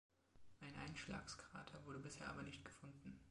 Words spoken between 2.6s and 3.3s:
gefunden.